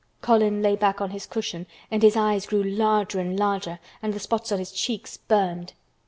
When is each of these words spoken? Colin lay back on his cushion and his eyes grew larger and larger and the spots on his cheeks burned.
Colin 0.19 0.63
lay 0.63 0.75
back 0.75 0.99
on 0.99 1.11
his 1.11 1.27
cushion 1.27 1.67
and 1.91 2.01
his 2.01 2.17
eyes 2.17 2.47
grew 2.47 2.63
larger 2.63 3.19
and 3.19 3.37
larger 3.37 3.77
and 4.01 4.15
the 4.15 4.19
spots 4.19 4.51
on 4.51 4.57
his 4.57 4.71
cheeks 4.71 5.17
burned. 5.17 5.73